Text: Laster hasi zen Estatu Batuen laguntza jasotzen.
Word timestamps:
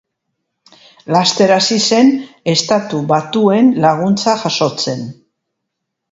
Laster 1.15 1.51
hasi 1.55 1.75
zen 1.91 2.09
Estatu 2.53 3.01
Batuen 3.11 3.69
laguntza 3.85 4.35
jasotzen. 4.45 5.05